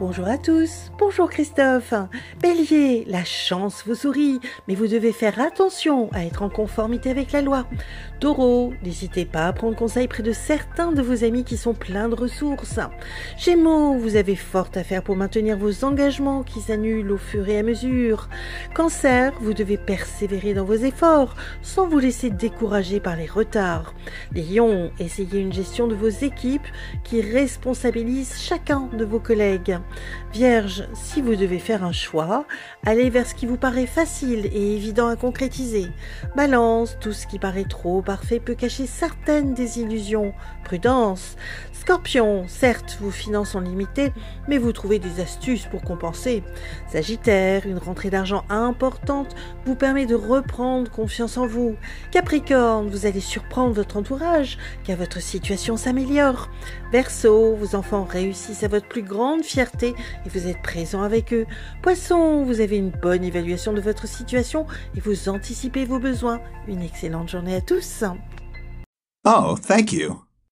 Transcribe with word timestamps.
Bonjour 0.00 0.28
à 0.28 0.38
tous, 0.38 0.90
bonjour 0.98 1.28
Christophe. 1.28 1.92
Bélier, 2.40 3.04
la 3.06 3.22
chance 3.22 3.84
vous 3.86 3.94
sourit, 3.94 4.40
mais 4.66 4.74
vous 4.74 4.86
devez 4.86 5.12
faire 5.12 5.38
attention 5.38 6.08
à 6.14 6.24
être 6.24 6.40
en 6.40 6.48
conformité 6.48 7.10
avec 7.10 7.32
la 7.32 7.42
loi. 7.42 7.66
Taureau, 8.18 8.72
n'hésitez 8.82 9.26
pas 9.26 9.46
à 9.46 9.52
prendre 9.52 9.76
conseil 9.76 10.08
près 10.08 10.22
de 10.22 10.32
certains 10.32 10.92
de 10.92 11.02
vos 11.02 11.22
amis 11.22 11.44
qui 11.44 11.58
sont 11.58 11.74
pleins 11.74 12.08
de 12.08 12.14
ressources. 12.14 12.80
Gémeaux, 13.36 13.98
vous 13.98 14.16
avez 14.16 14.36
fort 14.36 14.70
à 14.74 14.84
faire 14.84 15.02
pour 15.02 15.16
maintenir 15.16 15.58
vos 15.58 15.84
engagements 15.84 16.44
qui 16.44 16.62
s'annulent 16.62 17.12
au 17.12 17.18
fur 17.18 17.46
et 17.50 17.58
à 17.58 17.62
mesure. 17.62 18.30
Cancer, 18.72 19.34
vous 19.42 19.52
devez 19.52 19.76
persévérer 19.76 20.54
dans 20.54 20.64
vos 20.64 20.72
efforts 20.76 21.36
sans 21.60 21.86
vous 21.86 21.98
laisser 21.98 22.30
décourager 22.30 23.00
par 23.00 23.16
les 23.16 23.26
retards. 23.26 23.92
Lion, 24.34 24.92
essayez 24.98 25.40
une 25.40 25.52
gestion 25.52 25.88
de 25.88 25.94
vos 25.94 26.08
équipes 26.08 26.66
qui 27.04 27.20
responsabilise 27.20 28.40
chacun 28.40 28.88
de 28.94 29.04
vos 29.04 29.20
collègues. 29.20 29.78
Vierge, 30.32 30.84
si 30.94 31.22
vous 31.22 31.34
devez 31.34 31.58
faire 31.58 31.82
un 31.82 31.92
choix, 31.92 32.46
allez 32.86 33.10
vers 33.10 33.26
ce 33.26 33.34
qui 33.34 33.46
vous 33.46 33.56
paraît 33.56 33.86
facile 33.86 34.46
et 34.52 34.76
évident 34.76 35.08
à 35.08 35.16
concrétiser. 35.16 35.88
Balance, 36.36 36.96
tout 37.00 37.12
ce 37.12 37.26
qui 37.26 37.40
paraît 37.40 37.64
trop 37.64 38.00
parfait 38.00 38.38
peut 38.38 38.54
cacher 38.54 38.86
certaines 38.86 39.54
désillusions. 39.54 40.32
Prudence. 40.62 41.36
Scorpion, 41.72 42.44
certes, 42.46 42.98
vos 43.00 43.10
finances 43.10 43.50
sont 43.50 43.60
limitées, 43.60 44.12
mais 44.46 44.58
vous 44.58 44.72
trouvez 44.72 45.00
des 45.00 45.20
astuces 45.20 45.66
pour 45.66 45.82
compenser. 45.82 46.44
Sagittaire, 46.92 47.66
une 47.66 47.78
rentrée 47.78 48.10
d'argent 48.10 48.44
importante 48.50 49.34
vous 49.64 49.74
permet 49.74 50.06
de 50.06 50.14
reprendre 50.14 50.90
confiance 50.90 51.38
en 51.38 51.46
vous. 51.46 51.74
Capricorne, 52.12 52.88
vous 52.88 53.06
allez 53.06 53.20
surprendre 53.20 53.74
votre 53.74 53.96
entourage, 53.96 54.58
car 54.84 54.96
votre 54.96 55.20
situation 55.20 55.76
s'améliore. 55.76 56.50
Verseau, 56.92 57.56
vos 57.56 57.74
enfants 57.74 58.04
réussissent 58.04 58.62
à 58.62 58.68
votre 58.68 58.86
plus 58.86 59.02
grande 59.02 59.42
fierté 59.42 59.79
et 59.88 60.28
vous 60.28 60.46
êtes 60.46 60.62
présent 60.62 61.02
avec 61.02 61.32
eux. 61.32 61.46
Poisson, 61.82 62.44
vous 62.44 62.60
avez 62.60 62.76
une 62.76 62.90
bonne 62.90 63.24
évaluation 63.24 63.72
de 63.72 63.80
votre 63.80 64.06
situation 64.06 64.66
et 64.96 65.00
vous 65.00 65.28
anticipez 65.28 65.84
vos 65.84 65.98
besoins. 65.98 66.40
Une 66.68 66.82
excellente 66.82 67.28
journée 67.28 67.56
à 67.56 67.60
tous. 67.60 68.04
Oh, 69.24 69.56
thank 69.56 69.92
you. 69.92 70.29